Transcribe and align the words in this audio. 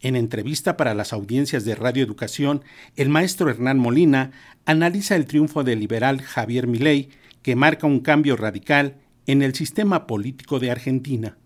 En 0.00 0.14
entrevista 0.14 0.76
para 0.76 0.94
las 0.94 1.12
audiencias 1.12 1.64
de 1.64 1.74
Radio 1.74 2.04
Educación, 2.04 2.62
el 2.96 3.08
maestro 3.08 3.50
Hernán 3.50 3.78
Molina 3.78 4.30
analiza 4.64 5.16
el 5.16 5.26
triunfo 5.26 5.64
del 5.64 5.80
liberal 5.80 6.20
Javier 6.22 6.68
Milei, 6.68 7.08
que 7.42 7.56
marca 7.56 7.88
un 7.88 8.00
cambio 8.00 8.36
radical 8.36 8.94
en 9.26 9.42
el 9.42 9.54
sistema 9.54 10.06
político 10.06 10.60
de 10.60 10.70
Argentina. 10.70 11.36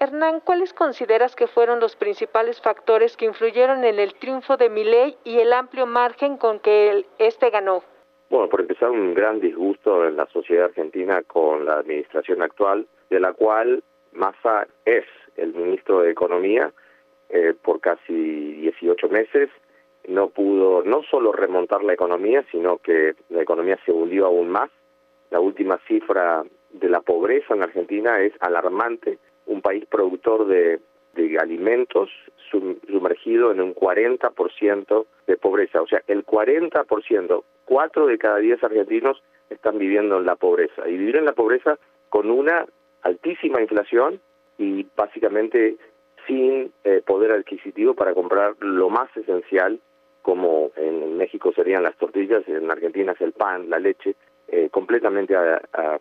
Hernán, 0.00 0.40
¿cuáles 0.40 0.72
consideras 0.72 1.36
que 1.36 1.46
fueron 1.46 1.78
los 1.78 1.94
principales 1.96 2.58
factores 2.62 3.18
que 3.18 3.26
influyeron 3.26 3.84
en 3.84 3.98
el 3.98 4.14
triunfo 4.14 4.56
de 4.56 4.70
Milei 4.70 5.18
y 5.22 5.36
el 5.36 5.52
amplio 5.52 5.86
margen 5.86 6.38
con 6.38 6.60
que 6.60 7.04
este 7.18 7.50
ganó? 7.50 7.84
Bueno, 8.30 8.48
por 8.48 8.62
empezar, 8.62 8.88
un 8.88 9.12
gran 9.12 9.40
disgusto 9.40 10.08
en 10.08 10.16
la 10.16 10.26
sociedad 10.32 10.66
argentina 10.66 11.22
con 11.22 11.66
la 11.66 11.74
administración 11.80 12.40
actual, 12.40 12.88
de 13.10 13.20
la 13.20 13.34
cual 13.34 13.84
Massa 14.12 14.66
es 14.86 15.04
el 15.36 15.52
ministro 15.52 16.00
de 16.00 16.12
Economía 16.12 16.72
eh, 17.28 17.54
por 17.60 17.80
casi 17.80 18.12
18 18.12 19.08
meses. 19.08 19.50
No 20.06 20.28
pudo 20.28 20.82
no 20.82 21.02
solo 21.10 21.32
remontar 21.32 21.82
la 21.82 21.94
economía, 21.94 22.44
sino 22.50 22.78
que 22.78 23.14
la 23.30 23.42
economía 23.42 23.78
se 23.84 23.92
hundió 23.92 24.26
aún 24.26 24.48
más. 24.48 24.70
La 25.30 25.40
última 25.40 25.78
cifra 25.88 26.44
de 26.72 26.88
la 26.88 27.00
pobreza 27.00 27.54
en 27.54 27.62
Argentina 27.62 28.20
es 28.20 28.32
alarmante. 28.40 29.18
Un 29.46 29.62
país 29.62 29.84
productor 29.86 30.46
de, 30.46 30.80
de 31.14 31.38
alimentos 31.38 32.10
sumergido 32.50 33.52
en 33.52 33.60
un 33.60 33.74
40% 33.74 35.06
de 35.26 35.36
pobreza. 35.36 35.82
O 35.82 35.86
sea, 35.86 36.02
el 36.06 36.24
40%, 36.24 37.44
cuatro 37.64 38.06
de 38.06 38.18
cada 38.18 38.38
diez 38.38 38.62
argentinos 38.62 39.22
están 39.50 39.78
viviendo 39.78 40.18
en 40.18 40.26
la 40.26 40.36
pobreza. 40.36 40.88
Y 40.88 40.96
vivir 40.96 41.16
en 41.16 41.24
la 41.24 41.32
pobreza 41.32 41.78
con 42.08 42.30
una 42.30 42.66
altísima 43.02 43.60
inflación 43.60 44.20
y 44.58 44.86
básicamente 44.96 45.76
sin 46.26 46.72
eh, 46.84 47.02
poder 47.06 47.32
adquisitivo 47.32 47.94
para 47.94 48.14
comprar 48.14 48.54
lo 48.60 48.88
más 48.88 49.14
esencial, 49.16 49.80
como 50.22 50.70
en 50.76 51.16
México 51.16 51.52
serían 51.54 51.82
las 51.82 51.96
tortillas, 51.96 52.46
en 52.48 52.70
Argentina 52.70 53.12
es 53.12 53.20
el 53.20 53.32
pan, 53.32 53.68
la 53.68 53.78
leche, 53.78 54.16
eh, 54.48 54.68
completamente 54.70 55.34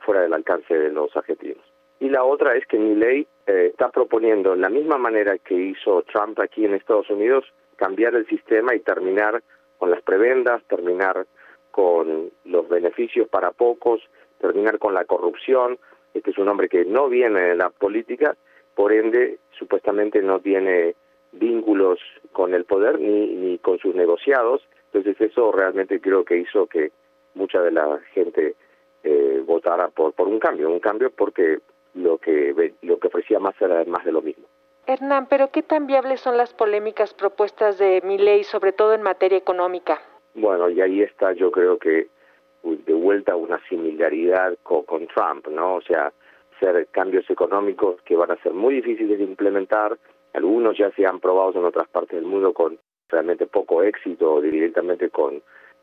fuera 0.02 0.22
del 0.22 0.34
alcance 0.34 0.74
de 0.74 0.92
los 0.92 1.16
argentinos. 1.16 1.64
Y 2.04 2.10
la 2.10 2.26
otra 2.26 2.56
es 2.58 2.66
que 2.68 2.78
mi 2.78 2.96
ley 2.96 3.26
eh, 3.48 3.68
está 3.72 3.90
proponiendo, 3.90 4.54
en 4.54 4.60
la 4.60 4.68
misma 4.68 4.98
manera 4.98 5.38
que 5.38 5.56
hizo 5.56 6.04
Trump 6.04 6.38
aquí 6.42 6.66
en 6.66 6.74
Estados 6.74 7.10
Unidos, 7.10 7.46
cambiar 7.78 8.14
el 8.16 8.28
sistema 8.28 8.76
y 8.76 8.82
terminar 8.82 9.42
con 9.78 9.90
las 9.90 10.02
prebendas, 10.02 10.62
terminar 10.66 11.26
con 11.72 12.30
los 12.44 12.68
beneficios 12.68 13.30
para 13.30 13.52
pocos, 13.52 14.02
terminar 14.40 14.80
con 14.80 14.94
la 14.94 15.06
corrupción. 15.06 15.80
Este 16.14 16.32
es 16.32 16.38
un 16.38 16.50
hombre 16.50 16.68
que 16.68 16.84
no 16.84 17.08
viene 17.08 17.40
de 17.40 17.56
la 17.56 17.70
política, 17.70 18.36
por 18.76 18.94
ende 18.94 19.40
supuestamente 19.58 20.22
no 20.22 20.40
tiene 20.40 20.96
vínculos 21.32 22.00
con 22.32 22.54
el 22.54 22.66
poder 22.66 23.00
ni, 23.00 23.28
ni 23.28 23.58
con 23.58 23.80
sus 23.80 23.96
negociados, 23.96 24.62
entonces 24.92 25.20
eso 25.20 25.52
realmente 25.52 26.00
creo 26.00 26.24
que 26.24 26.38
hizo 26.38 26.68
que 26.68 26.92
mucha 27.34 27.62
de 27.62 27.72
la 27.72 28.00
gente 28.14 28.56
eh, 29.04 29.44
votara 29.46 29.90
por, 29.90 30.14
por 30.14 30.28
un 30.28 30.40
cambio, 30.40 30.70
un 30.70 30.80
cambio 30.80 31.12
porque 31.12 31.60
lo 31.94 32.18
que, 32.18 32.74
lo 32.82 33.00
que 33.00 33.08
ofrecía 33.08 33.40
más 33.40 33.60
era 33.62 33.84
más 33.86 34.06
de 34.06 34.12
lo 34.12 34.22
mismo. 34.22 34.46
Hernán, 34.86 35.28
pero 35.30 35.50
¿qué 35.52 35.64
tan 35.64 35.88
viables 35.88 36.20
son 36.20 36.38
las 36.38 36.54
polémicas 36.54 37.14
propuestas 37.14 37.78
de 37.78 38.02
mi 38.04 38.18
ley, 38.18 38.44
sobre 38.44 38.74
todo 38.74 38.94
en 38.94 39.02
materia 39.02 39.38
económica? 39.38 40.02
Bueno, 40.36 40.70
y 40.70 40.82
ahí 40.82 41.02
está 41.02 41.34
yo 41.34 41.52
creo 41.52 41.78
que 41.78 42.08
de 42.64 42.94
vuelta 42.94 43.36
una 43.36 43.60
similaridad 43.68 44.58
con, 44.64 44.84
con 44.84 45.08
Trump, 45.08 45.48
¿no? 45.48 45.76
O 45.76 45.82
sea, 45.82 46.12
hacer 46.64 46.88
cambios 46.88 47.30
económicos 47.30 48.02
que 48.04 48.16
van 48.16 48.32
a 48.32 48.38
ser 48.38 48.54
muy 48.54 48.76
difíciles 48.76 49.18
de 49.18 49.24
implementar. 49.24 49.98
Algunos 50.34 50.78
ya 50.78 50.92
se 50.92 51.06
han 51.06 51.20
probado 51.20 51.52
en 51.56 51.66
otras 51.66 51.88
partes 51.90 52.20
del 52.20 52.26
mundo 52.26 52.54
con 52.54 52.80
realmente 53.10 53.46
poco 53.48 53.84
éxito, 53.84 54.42
directamente 54.42 55.10
con 55.10 55.42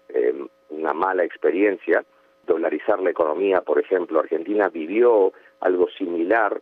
eh, 0.08 0.34
una 0.70 0.92
mala 0.92 1.24
experiencia. 1.24 2.04
Dolarizar 2.46 3.00
la 3.00 3.10
economía, 3.10 3.60
por 3.60 3.78
ejemplo, 3.78 4.18
Argentina 4.18 4.68
vivió 4.68 5.32
algo 5.60 5.88
similar 5.90 6.60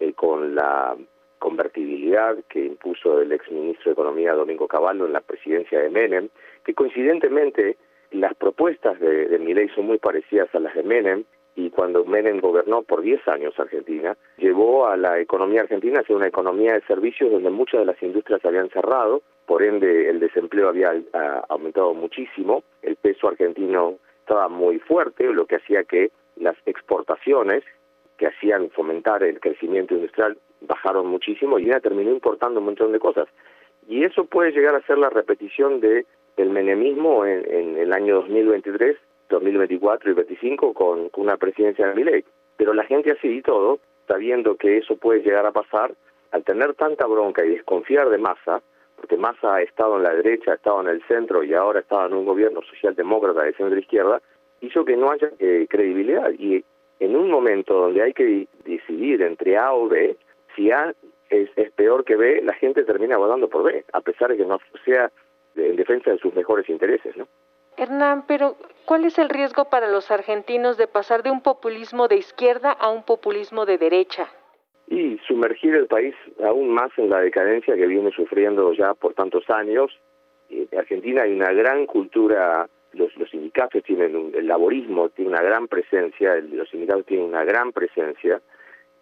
eh, 0.00 0.12
con 0.14 0.54
la 0.54 0.96
convertibilidad 1.38 2.36
que 2.48 2.64
impuso 2.64 3.20
el 3.20 3.32
exministro 3.32 3.90
de 3.90 3.92
Economía 3.92 4.32
Domingo 4.32 4.66
Cavallo 4.66 5.06
en 5.06 5.12
la 5.12 5.20
presidencia 5.20 5.80
de 5.80 5.90
Menem, 5.90 6.28
que 6.64 6.74
coincidentemente 6.74 7.76
las 8.10 8.34
propuestas 8.34 8.98
de, 8.98 9.28
de 9.28 9.38
Milei 9.38 9.68
son 9.68 9.86
muy 9.86 9.98
parecidas 9.98 10.52
a 10.54 10.60
las 10.60 10.74
de 10.74 10.82
Menem 10.82 11.24
y 11.58 11.70
cuando 11.70 12.04
Menem 12.04 12.38
gobernó 12.38 12.82
por 12.82 13.02
10 13.02 13.26
años 13.26 13.58
Argentina, 13.58 14.16
llevó 14.36 14.86
a 14.86 14.96
la 14.96 15.18
economía 15.18 15.62
argentina 15.62 15.98
a 15.98 16.04
ser 16.04 16.14
una 16.14 16.28
economía 16.28 16.74
de 16.74 16.82
servicios 16.82 17.32
donde 17.32 17.50
muchas 17.50 17.80
de 17.80 17.86
las 17.86 18.00
industrias 18.00 18.44
habían 18.44 18.70
cerrado, 18.70 19.22
por 19.44 19.64
ende 19.64 20.08
el 20.08 20.20
desempleo 20.20 20.68
había 20.68 20.92
aumentado 21.48 21.94
muchísimo, 21.94 22.62
el 22.82 22.94
peso 22.94 23.26
argentino 23.26 23.96
estaba 24.20 24.48
muy 24.48 24.78
fuerte, 24.78 25.32
lo 25.32 25.46
que 25.46 25.56
hacía 25.56 25.82
que 25.82 26.12
las 26.36 26.54
exportaciones 26.64 27.64
que 28.18 28.28
hacían 28.28 28.70
fomentar 28.70 29.24
el 29.24 29.40
crecimiento 29.40 29.94
industrial 29.94 30.38
bajaron 30.60 31.08
muchísimo 31.08 31.58
y 31.58 31.66
ya 31.66 31.80
terminó 31.80 32.12
importando 32.12 32.60
un 32.60 32.66
montón 32.66 32.92
de 32.92 33.00
cosas. 33.00 33.26
Y 33.88 34.04
eso 34.04 34.26
puede 34.26 34.52
llegar 34.52 34.76
a 34.76 34.86
ser 34.86 34.98
la 34.98 35.10
repetición 35.10 35.80
de 35.80 36.06
el 36.36 36.50
menemismo 36.50 37.26
en, 37.26 37.52
en 37.52 37.76
el 37.78 37.92
año 37.92 38.14
2023 38.14 38.96
2024 39.28 40.10
y 40.10 40.14
25 40.14 40.74
con, 40.74 41.10
una 41.16 41.36
presidencia 41.36 41.86
de 41.86 41.94
Milei. 41.94 42.24
Pero 42.56 42.74
la 42.74 42.84
gente 42.84 43.12
así 43.12 43.28
y 43.28 43.42
todo, 43.42 43.78
sabiendo 44.06 44.56
que 44.56 44.78
eso 44.78 44.96
puede 44.96 45.22
llegar 45.22 45.46
a 45.46 45.52
pasar, 45.52 45.94
al 46.32 46.44
tener 46.44 46.74
tanta 46.74 47.06
bronca 47.06 47.44
y 47.44 47.50
desconfiar 47.50 48.10
de 48.10 48.18
Massa, 48.18 48.62
porque 48.96 49.16
Massa 49.16 49.56
ha 49.56 49.62
estado 49.62 49.96
en 49.96 50.02
la 50.02 50.14
derecha, 50.14 50.52
ha 50.52 50.56
estado 50.56 50.80
en 50.80 50.88
el 50.88 51.02
centro 51.06 51.42
y 51.44 51.54
ahora 51.54 51.80
estaba 51.80 52.06
en 52.06 52.14
un 52.14 52.26
gobierno 52.26 52.60
socialdemócrata 52.62 53.42
de 53.42 53.54
centro-izquierda, 53.54 54.20
hizo 54.60 54.84
que 54.84 54.96
no 54.96 55.10
haya 55.10 55.30
eh, 55.38 55.66
credibilidad. 55.70 56.30
Y 56.32 56.64
en 56.98 57.16
un 57.16 57.30
momento 57.30 57.74
donde 57.74 58.02
hay 58.02 58.12
que 58.12 58.48
decidir 58.64 59.22
entre 59.22 59.56
A 59.56 59.72
o 59.72 59.88
B, 59.88 60.16
si 60.56 60.70
A 60.72 60.92
es, 61.30 61.50
es 61.56 61.70
peor 61.72 62.04
que 62.04 62.16
B, 62.16 62.42
la 62.42 62.54
gente 62.54 62.82
termina 62.84 63.16
votando 63.16 63.48
por 63.48 63.62
B, 63.62 63.84
a 63.92 64.00
pesar 64.00 64.30
de 64.30 64.36
que 64.36 64.44
no 64.44 64.58
sea 64.84 65.10
en 65.54 65.76
defensa 65.76 66.10
de 66.10 66.18
sus 66.18 66.34
mejores 66.34 66.68
intereses, 66.68 67.16
¿no? 67.16 67.26
Hernán, 67.76 68.24
pero 68.26 68.56
¿cuál 68.88 69.04
es 69.04 69.18
el 69.18 69.28
riesgo 69.28 69.66
para 69.66 69.86
los 69.86 70.10
argentinos 70.10 70.78
de 70.78 70.86
pasar 70.86 71.22
de 71.22 71.30
un 71.30 71.42
populismo 71.42 72.08
de 72.08 72.16
izquierda 72.16 72.72
a 72.72 72.88
un 72.88 73.02
populismo 73.02 73.66
de 73.66 73.76
derecha? 73.76 74.28
Y 74.86 75.18
sumergir 75.28 75.74
el 75.74 75.86
país 75.86 76.14
aún 76.42 76.70
más 76.70 76.90
en 76.96 77.10
la 77.10 77.20
decadencia 77.20 77.76
que 77.76 77.86
viene 77.86 78.10
sufriendo 78.12 78.72
ya 78.72 78.94
por 78.94 79.12
tantos 79.12 79.44
años. 79.50 79.92
En 80.48 80.66
Argentina 80.78 81.24
hay 81.24 81.34
una 81.34 81.52
gran 81.52 81.84
cultura, 81.84 82.66
los, 82.94 83.12
sindicatos 83.30 83.82
tienen, 83.82 84.32
el 84.34 84.46
laborismo 84.46 85.10
tiene 85.10 85.32
una 85.32 85.42
gran 85.42 85.68
presencia, 85.68 86.36
los 86.36 86.70
sindicatos 86.70 87.04
tienen 87.04 87.26
una 87.26 87.44
gran 87.44 87.72
presencia, 87.72 88.40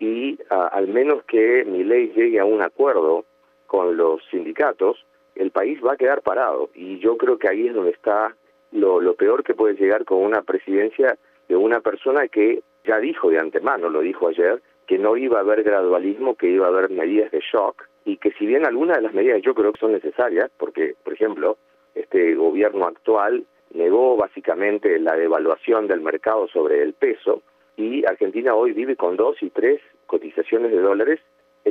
y 0.00 0.36
al 0.50 0.88
menos 0.88 1.22
que 1.28 1.64
mi 1.64 1.84
ley 1.84 2.12
llegue 2.16 2.40
a 2.40 2.44
un 2.44 2.60
acuerdo 2.60 3.24
con 3.68 3.96
los 3.96 4.20
sindicatos, 4.32 5.06
el 5.36 5.52
país 5.52 5.78
va 5.80 5.92
a 5.92 5.96
quedar 5.96 6.22
parado. 6.22 6.70
Y 6.74 6.98
yo 6.98 7.16
creo 7.16 7.38
que 7.38 7.48
ahí 7.48 7.68
es 7.68 7.74
donde 7.74 7.92
está 7.92 8.34
lo, 8.76 9.00
lo 9.00 9.14
peor 9.14 9.42
que 9.42 9.54
puede 9.54 9.74
llegar 9.74 10.04
con 10.04 10.18
una 10.18 10.42
presidencia 10.42 11.16
de 11.48 11.56
una 11.56 11.80
persona 11.80 12.28
que 12.28 12.62
ya 12.84 12.98
dijo 12.98 13.30
de 13.30 13.38
antemano, 13.38 13.88
lo 13.88 14.00
dijo 14.00 14.28
ayer, 14.28 14.62
que 14.86 14.98
no 14.98 15.16
iba 15.16 15.38
a 15.38 15.42
haber 15.42 15.62
gradualismo, 15.62 16.36
que 16.36 16.48
iba 16.48 16.66
a 16.66 16.70
haber 16.70 16.90
medidas 16.90 17.30
de 17.32 17.40
shock 17.40 17.84
y 18.04 18.18
que 18.18 18.30
si 18.32 18.46
bien 18.46 18.64
algunas 18.64 18.96
de 18.96 19.02
las 19.02 19.14
medidas 19.14 19.42
yo 19.42 19.54
creo 19.54 19.72
que 19.72 19.80
son 19.80 19.92
necesarias, 19.92 20.50
porque, 20.56 20.94
por 21.02 21.12
ejemplo, 21.12 21.58
este 21.94 22.34
gobierno 22.34 22.86
actual 22.86 23.44
negó 23.74 24.16
básicamente 24.16 24.98
la 25.00 25.16
devaluación 25.16 25.88
del 25.88 26.00
mercado 26.00 26.46
sobre 26.48 26.82
el 26.82 26.94
peso 26.94 27.42
y 27.76 28.04
Argentina 28.06 28.54
hoy 28.54 28.72
vive 28.72 28.96
con 28.96 29.16
dos 29.16 29.42
y 29.42 29.50
tres 29.50 29.80
cotizaciones 30.06 30.70
de 30.70 30.80
dólares. 30.80 31.20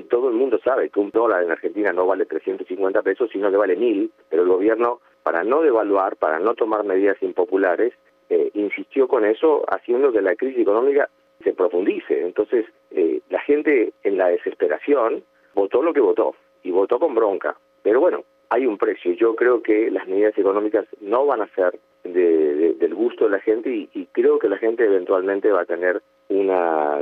todo 0.09 0.29
el 0.29 0.35
mundo 0.35 0.59
sabe 0.63 0.89
que 0.89 0.99
un 0.99 1.09
dólar 1.09 1.43
en 1.43 1.51
Argentina 1.51 1.91
no 1.93 2.05
vale 2.05 2.25
350 2.25 3.01
pesos, 3.01 3.29
sino 3.31 3.49
que 3.49 3.57
vale 3.57 3.75
mil, 3.75 4.11
pero 4.29 4.43
el 4.43 4.49
gobierno 4.49 4.99
para 5.25 5.43
no 5.43 5.63
devaluar, 5.63 6.17
para 6.17 6.37
no 6.37 6.53
tomar 6.53 6.83
medidas 6.83 7.17
impopulares, 7.19 7.93
eh, 8.29 8.51
insistió 8.53 9.07
con 9.07 9.25
eso, 9.25 9.65
haciendo 9.67 10.11
que 10.11 10.21
la 10.21 10.35
crisis 10.35 10.59
económica 10.59 11.09
se 11.43 11.51
profundice. 11.51 12.21
Entonces, 12.21 12.67
eh, 12.91 13.21
la 13.31 13.39
gente 13.39 13.91
en 14.03 14.19
la 14.19 14.27
desesperación 14.27 15.23
votó 15.55 15.81
lo 15.81 15.93
que 15.93 15.99
votó 15.99 16.35
y 16.61 16.69
votó 16.69 16.99
con 16.99 17.15
bronca. 17.15 17.57
Pero 17.81 17.99
bueno, 18.01 18.23
hay 18.49 18.67
un 18.67 18.77
precio. 18.77 19.13
Yo 19.13 19.35
creo 19.35 19.63
que 19.63 19.89
las 19.89 20.07
medidas 20.07 20.37
económicas 20.37 20.85
no 21.01 21.25
van 21.25 21.41
a 21.41 21.49
ser 21.55 21.79
del 22.03 22.93
gusto 22.93 23.25
de 23.25 23.31
la 23.31 23.39
gente 23.39 23.71
y, 23.71 24.07
creo 24.11 24.37
que 24.37 24.47
la 24.47 24.59
gente 24.59 24.85
eventualmente 24.85 25.51
va 25.51 25.61
a 25.61 25.65
tener 25.65 26.03
un 26.29 26.47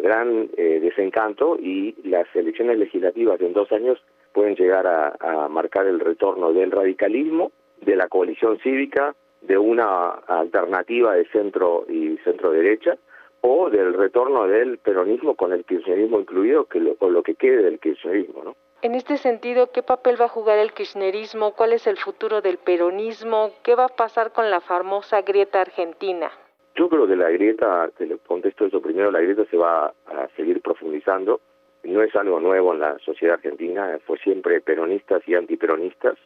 gran 0.01 0.49
eh, 0.55 0.79
desencanto 0.81 1.57
y 1.59 1.93
las 2.07 2.33
elecciones 2.33 2.77
legislativas 2.79 3.41
en 3.41 3.51
dos 3.51 3.69
años 3.73 4.01
pueden 4.31 4.55
llegar 4.55 4.87
a 4.87 5.49
marcar 5.49 5.87
el 5.87 5.99
retorno 5.99 6.53
del 6.53 6.71
radicalismo 6.71 7.51
de 7.85 7.95
la 7.95 8.07
coalición 8.07 8.59
cívica, 8.59 9.15
de 9.41 9.57
una 9.57 10.09
alternativa 10.27 11.13
de 11.15 11.25
centro 11.27 11.85
y 11.89 12.17
centro 12.23 12.51
derecha, 12.51 12.97
o 13.41 13.69
del 13.69 13.93
retorno 13.93 14.47
del 14.47 14.77
peronismo 14.77 15.35
con 15.35 15.51
el 15.51 15.65
kirchnerismo 15.65 16.19
incluido, 16.19 16.65
que 16.65 16.79
lo, 16.79 16.95
con 16.95 17.13
lo 17.13 17.23
que 17.23 17.35
quede 17.35 17.63
del 17.63 17.79
kirchnerismo, 17.79 18.43
¿no? 18.43 18.55
En 18.81 18.95
este 18.95 19.17
sentido, 19.17 19.71
¿qué 19.71 19.81
papel 19.81 20.19
va 20.19 20.25
a 20.25 20.29
jugar 20.29 20.59
el 20.59 20.73
kirchnerismo? 20.73 21.53
¿Cuál 21.53 21.71
es 21.71 21.87
el 21.87 21.97
futuro 21.97 22.41
del 22.41 22.57
peronismo? 22.57 23.51
¿Qué 23.63 23.75
va 23.75 23.85
a 23.85 23.95
pasar 23.95 24.33
con 24.33 24.49
la 24.49 24.59
famosa 24.59 25.21
grieta 25.21 25.61
argentina? 25.61 26.29
Yo 26.75 26.89
creo 26.89 27.07
que 27.07 27.15
la 27.15 27.29
grieta, 27.29 27.89
te 27.97 28.17
contesto 28.27 28.65
eso 28.65 28.81
primero, 28.81 29.09
la 29.09 29.21
grieta 29.21 29.45
se 29.45 29.55
va 29.55 29.87
a 29.87 30.27
seguir 30.35 30.61
profundizando. 30.61 31.39
No 31.83 32.01
es 32.01 32.15
algo 32.15 32.39
nuevo 32.39 32.73
en 32.73 32.79
la 32.79 32.97
sociedad 32.99 33.35
argentina, 33.35 33.99
fue 34.05 34.17
siempre 34.17 34.59
peronistas 34.59 35.21
y 35.27 35.35
antiperonistas. 35.35 36.17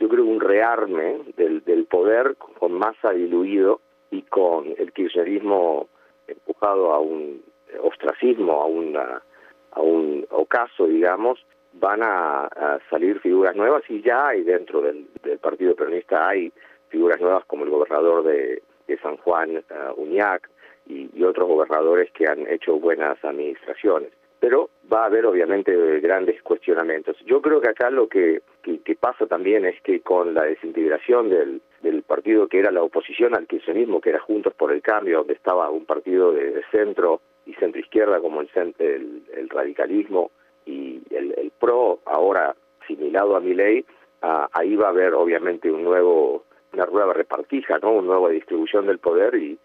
Yo 0.00 0.08
creo 0.08 0.24
un 0.24 0.40
rearme 0.40 1.20
del, 1.36 1.62
del 1.62 1.84
poder 1.84 2.34
con 2.58 2.72
masa 2.72 3.10
diluido 3.10 3.82
y 4.10 4.22
con 4.22 4.74
el 4.78 4.92
kirchnerismo 4.94 5.88
empujado 6.26 6.94
a 6.94 7.00
un 7.00 7.42
ostracismo, 7.82 8.62
a, 8.62 8.64
una, 8.64 9.22
a 9.72 9.80
un 9.82 10.26
ocaso, 10.30 10.86
digamos, 10.86 11.44
van 11.74 12.00
a, 12.02 12.48
salir 12.88 13.20
figuras 13.20 13.54
nuevas 13.54 13.82
y 13.90 14.00
ya 14.00 14.28
hay 14.28 14.42
dentro 14.42 14.80
del, 14.80 15.06
Partido 15.38 15.76
Peronista 15.76 16.28
hay 16.28 16.50
figuras 16.88 17.20
nuevas 17.20 17.44
como 17.44 17.64
el 17.64 17.70
gobernador 17.70 18.24
de, 18.24 18.62
San 19.02 19.18
Juan, 19.18 19.56
uh, 19.56 20.00
Uñac, 20.00 20.48
y, 20.86 21.22
otros 21.22 21.46
gobernadores 21.46 22.10
que 22.12 22.26
han 22.26 22.46
hecho 22.48 22.80
buenas 22.80 23.22
administraciones. 23.22 24.10
Pero 24.40 24.70
va 24.90 25.02
a 25.02 25.06
haber 25.06 25.26
obviamente 25.26 26.00
grandes 26.00 26.42
cuestionamientos. 26.42 27.16
Yo 27.26 27.42
creo 27.42 27.60
que 27.60 27.68
acá 27.68 27.90
lo 27.90 28.08
que, 28.08 28.42
pasa 28.98 29.26
también 29.26 29.64
es 29.64 29.80
que 29.82 30.00
con 30.00 30.34
la 30.34 30.44
desintegración 30.44 31.30
del, 31.30 31.62
del 31.82 32.02
partido 32.02 32.48
que 32.48 32.58
era 32.58 32.70
la 32.70 32.82
oposición 32.82 33.34
al 33.34 33.46
kirchnerismo, 33.46 34.00
que 34.00 34.10
era 34.10 34.18
Juntos 34.18 34.54
por 34.54 34.72
el 34.72 34.82
Cambio, 34.82 35.18
donde 35.18 35.34
estaba 35.34 35.70
un 35.70 35.86
partido 35.86 36.32
de, 36.32 36.62
centro 36.70 37.20
y 37.46 37.54
centro 37.54 37.80
izquierda 37.80 38.20
como 38.20 38.40
el, 38.40 38.48
el 38.78 39.48
radicalismo, 39.48 40.30
y 40.66 41.02
el, 41.10 41.52
PRO, 41.58 42.00
ahora 42.06 42.54
asimilado 42.82 43.36
a 43.36 43.40
mi 43.40 43.54
ley, 43.54 43.84
ahí 44.22 44.76
va 44.76 44.86
a 44.86 44.90
haber 44.90 45.14
obviamente 45.14 45.70
un 45.70 45.84
nuevo 45.84 46.44
una 46.72 46.86
nueva 46.86 47.12
repartija, 47.12 47.78
¿no? 47.78 47.90
Una 47.92 48.14
nueva 48.14 48.30
distribución 48.30 48.86
del 48.86 48.98
poder 48.98 49.34
y, 49.34 49.58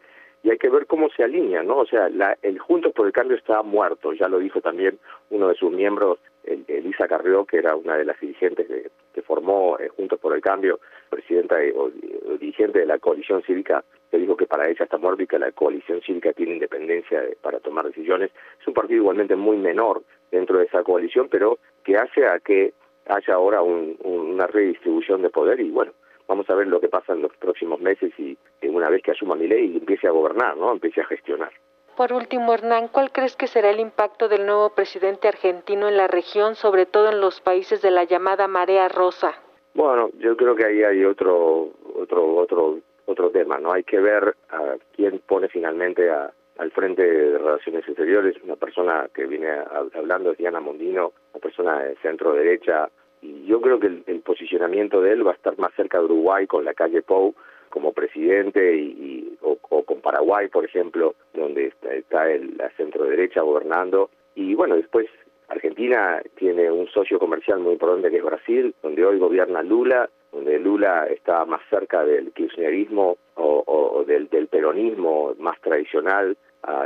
y 0.45 0.51
hay 0.51 0.59
que 0.59 0.69
ver 0.69 0.85
cómo 0.85 1.09
se 1.09 1.23
alinea, 1.23 1.63
¿no? 1.63 1.77
O 1.77 1.87
sea, 1.87 2.07
la, 2.07 2.37
el 2.43 2.59
Juntos 2.59 2.93
por 2.93 3.07
el 3.07 3.13
Cambio 3.13 3.35
está 3.35 3.63
muerto, 3.63 4.13
ya 4.13 4.27
lo 4.27 4.37
dijo 4.37 4.61
también 4.61 4.99
uno 5.31 5.47
de 5.47 5.55
sus 5.55 5.71
miembros, 5.71 6.19
Elisa 6.43 7.07
Carrió, 7.07 7.45
que 7.45 7.57
era 7.57 7.75
una 7.75 7.97
de 7.97 8.05
las 8.05 8.19
dirigentes 8.19 8.67
que, 8.67 9.21
formó 9.23 9.79
eh, 9.79 9.89
Juntos 9.89 10.19
por 10.19 10.35
el 10.35 10.41
Cambio, 10.41 10.79
presidenta 11.09 11.55
o, 11.75 11.89
dirigente 12.37 12.77
de 12.77 12.85
la 12.85 12.99
coalición 12.99 13.41
cívica, 13.41 13.83
que 14.11 14.19
dijo 14.19 14.37
que 14.37 14.45
para 14.45 14.69
ella 14.69 14.83
está 14.83 14.99
muerto 14.99 15.23
y 15.23 15.27
que 15.27 15.39
la 15.39 15.51
coalición 15.51 15.99
cívica 16.01 16.31
tiene 16.31 16.53
independencia 16.53 17.23
para 17.41 17.59
tomar 17.59 17.87
decisiones. 17.87 18.29
Es 18.61 18.67
un 18.67 18.75
partido 18.75 18.99
igualmente 18.99 19.35
muy 19.35 19.57
menor 19.57 20.03
dentro 20.29 20.59
de 20.59 20.65
esa 20.65 20.83
coalición, 20.83 21.27
pero 21.27 21.57
que 21.83 21.95
hace 21.95 22.27
a 22.27 22.37
que 22.37 22.75
haya 23.07 23.33
ahora 23.33 23.63
una 23.63 24.45
redistribución 24.45 25.23
de 25.23 25.31
poder 25.31 25.59
y 25.59 25.71
bueno, 25.71 25.93
vamos 26.27 26.49
a 26.49 26.55
ver 26.55 26.67
lo 26.67 26.79
que 26.79 26.89
pasa 26.89 27.13
en 27.13 27.21
los 27.21 27.35
próximos 27.37 27.79
meses 27.79 28.11
y 28.17 28.37
una 28.67 28.89
vez 28.89 29.01
que 29.03 29.11
asuma 29.11 29.35
mi 29.35 29.47
ley 29.47 29.77
empiece 29.77 30.07
a 30.07 30.11
gobernar, 30.11 30.57
¿no? 30.57 30.71
Empiece 30.71 31.01
a 31.01 31.05
gestionar. 31.05 31.51
Por 31.95 32.11
último, 32.11 32.53
Hernán, 32.53 32.89
¿cuál 32.89 33.11
crees 33.11 33.37
que 33.37 33.47
será 33.47 33.69
el 33.69 33.79
impacto 33.79 34.27
del 34.27 34.45
nuevo 34.45 34.71
presidente 34.71 35.29
argentino 35.29 35.87
en 35.87 35.95
la 35.95 36.07
región, 36.07 36.55
sobre 36.55 36.85
todo 36.85 37.09
en 37.09 37.21
los 37.21 37.39
países 37.39 37.81
de 37.81 37.91
la 37.91 38.03
llamada 38.03 38.49
marea 38.49 38.89
rosa? 38.89 39.33
Bueno, 39.73 40.09
yo 40.19 40.35
creo 40.35 40.55
que 40.55 40.65
ahí 40.65 40.83
hay 40.83 41.05
otro 41.05 41.69
otro 41.95 42.35
otro 42.35 42.79
otro 43.05 43.29
tema, 43.29 43.59
¿no? 43.59 43.71
Hay 43.71 43.83
que 43.83 43.99
ver 43.99 44.35
a 44.49 44.75
quién 44.93 45.21
pone 45.25 45.47
finalmente 45.47 46.09
a, 46.09 46.33
al 46.57 46.71
frente 46.71 47.01
de 47.01 47.37
Relaciones 47.37 47.87
Exteriores, 47.87 48.35
una 48.43 48.55
persona 48.55 49.07
que 49.13 49.25
viene 49.25 49.47
hablando 49.93 50.31
es 50.31 50.37
Diana 50.37 50.59
Mondino, 50.59 51.13
una 51.33 51.41
persona 51.41 51.79
de 51.79 51.95
centro 51.97 52.33
derecha, 52.33 52.89
y 52.89 53.04
yo 53.45 53.61
creo 53.61 53.79
que 53.79 53.87
el, 53.87 54.21
posicionamiento 54.21 55.01
de 55.01 55.13
él 55.13 55.25
va 55.25 55.31
a 55.31 55.35
estar 55.35 55.57
más 55.57 55.73
cerca 55.75 55.99
de 55.99 56.05
Uruguay 56.05 56.47
con 56.47 56.65
la 56.65 56.73
calle 56.73 57.01
Pou 57.01 57.35
como 57.69 57.93
presidente 57.93 58.75
y, 58.75 59.37
o, 59.41 59.57
con 59.83 60.01
Paraguay, 60.01 60.47
por 60.47 60.65
ejemplo, 60.65 61.15
donde 61.33 61.73
está, 61.89 62.31
el, 62.31 62.57
la 62.57 62.69
centro 62.71 63.05
derecha 63.05 63.41
gobernando. 63.41 64.09
Y 64.33 64.55
bueno, 64.55 64.75
después 64.75 65.07
Argentina 65.47 66.21
tiene 66.35 66.71
un 66.71 66.87
socio 66.87 67.19
comercial 67.19 67.59
muy 67.59 67.73
importante 67.73 68.09
que 68.09 68.17
es 68.17 68.23
Brasil, 68.23 68.73
donde 68.81 69.05
hoy 69.05 69.19
gobierna 69.19 69.61
Lula, 69.61 70.09
donde 70.31 70.59
Lula 70.59 71.07
está 71.07 71.45
más 71.45 71.61
cerca 71.69 72.03
del 72.03 72.31
kirchnerismo 72.31 73.17
o, 73.35 74.03
del, 74.07 74.27
peronismo 74.47 75.33
más 75.39 75.59
tradicional 75.61 76.37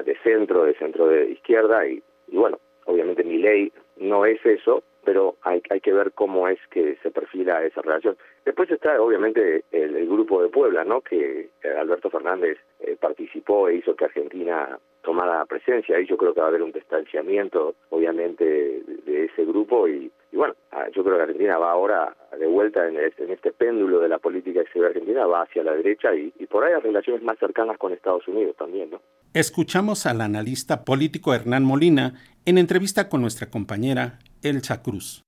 de 0.05 0.17
centro, 0.23 0.63
de 0.63 0.75
centro 0.75 1.07
de 1.07 1.31
izquierda 1.31 1.85
y, 1.87 2.01
bueno, 2.31 2.59
obviamente 2.85 3.23
mi 3.23 3.37
ley 3.37 3.71
no 3.97 4.25
es 4.25 4.43
eso, 4.45 4.83
pero 5.09 5.37
hay, 5.41 5.59
que 5.81 5.91
ver 5.91 6.11
cómo 6.11 6.47
es 6.47 6.59
que 6.69 6.95
se 7.01 7.09
perfila 7.09 7.65
esa 7.65 7.81
relación. 7.81 8.15
Después 8.45 8.69
está 8.69 9.01
obviamente 9.01 9.63
el, 9.71 10.07
grupo 10.07 10.43
de 10.43 10.49
Puebla, 10.49 10.83
¿no? 10.83 11.01
Que 11.01 11.49
Alberto 11.79 12.11
Fernández 12.11 12.59
eh, 12.79 12.95
participó 12.95 13.67
e 13.67 13.77
hizo 13.77 13.95
que 13.95 14.05
Argentina 14.05 14.77
tomara 15.01 15.43
presencia. 15.47 15.97
Ahí 15.97 16.05
yo 16.05 16.15
creo 16.15 16.35
que 16.35 16.41
va 16.41 16.45
a 16.45 16.49
haber 16.49 16.61
un 16.61 16.71
distanciamiento, 16.71 17.73
obviamente, 17.89 18.83
de, 19.03 19.25
ese 19.25 19.45
grupo 19.45 19.87
y, 19.87 20.11
bueno, 20.31 20.53
ah, 20.73 20.85
yo 20.93 21.03
creo 21.03 21.17
que 21.17 21.23
Argentina 21.23 21.57
va 21.57 21.71
ahora 21.71 22.15
de 22.37 22.45
vuelta 22.45 22.87
en, 22.87 22.99
este 22.99 23.51
péndulo 23.51 24.01
de 24.01 24.09
la 24.09 24.19
política 24.19 24.61
exterior 24.61 24.89
argentina, 24.89 25.25
va 25.25 25.41
hacia 25.41 25.63
la 25.63 25.73
derecha 25.73 26.13
y, 26.13 26.31
y 26.37 26.45
por 26.45 26.63
ahí 26.63 26.73
hay 26.73 26.81
relaciones 26.81 27.23
más 27.23 27.39
cercanas 27.39 27.79
con 27.79 27.93
Estados 27.93 28.27
Unidos 28.27 28.55
también, 28.57 28.91
¿no? 28.91 29.01
Escuchamos 29.33 30.05
al 30.05 30.21
analista 30.21 30.85
político 30.85 31.33
Hernán 31.33 31.63
Molina 31.63 32.13
en 32.45 32.59
entrevista 32.59 33.09
con 33.09 33.21
nuestra 33.21 33.49
compañera 33.49 34.19
Elsa 34.41 34.81
Cruz. 34.81 35.23